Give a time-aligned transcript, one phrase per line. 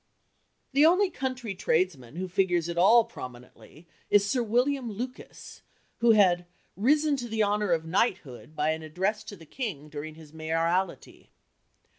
[0.71, 5.61] The only country tradesman who figures at all prominently is Sir William Lucas,
[5.99, 10.15] who had "risen to the honour of Knighthood by an address to the King during
[10.15, 11.29] his mayoralty.